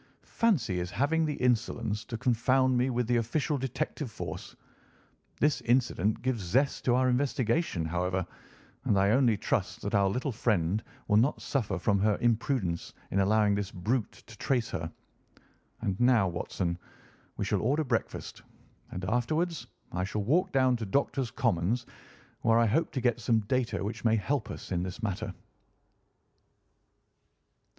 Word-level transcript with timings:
"Fancy 0.25 0.77
his 0.77 0.89
having 0.89 1.27
the 1.27 1.35
insolence 1.35 2.03
to 2.05 2.17
confound 2.17 2.75
me 2.75 2.89
with 2.89 3.05
the 3.05 3.17
official 3.17 3.55
detective 3.59 4.09
force! 4.09 4.55
This 5.39 5.61
incident 5.61 6.23
gives 6.23 6.41
zest 6.41 6.85
to 6.85 6.95
our 6.95 7.07
investigation, 7.07 7.85
however, 7.85 8.25
and 8.85 8.97
I 8.97 9.11
only 9.11 9.37
trust 9.37 9.79
that 9.83 9.93
our 9.93 10.09
little 10.09 10.31
friend 10.31 10.83
will 11.07 11.17
not 11.17 11.39
suffer 11.39 11.77
from 11.77 11.99
her 11.99 12.17
imprudence 12.19 12.95
in 13.11 13.19
allowing 13.19 13.53
this 13.53 13.69
brute 13.69 14.11
to 14.25 14.35
trace 14.39 14.71
her. 14.71 14.91
And 15.81 15.99
now, 15.99 16.27
Watson, 16.27 16.79
we 17.37 17.45
shall 17.45 17.61
order 17.61 17.83
breakfast, 17.83 18.41
and 18.89 19.05
afterwards 19.05 19.67
I 19.91 20.03
shall 20.03 20.23
walk 20.23 20.51
down 20.51 20.77
to 20.77 20.85
Doctors' 20.87 21.29
Commons, 21.29 21.85
where 22.41 22.57
I 22.57 22.65
hope 22.65 22.91
to 22.93 23.01
get 23.01 23.19
some 23.19 23.41
data 23.41 23.83
which 23.83 24.03
may 24.03 24.15
help 24.15 24.49
us 24.49 24.71
in 24.71 24.81
this 24.81 25.03
matter." 25.03 25.31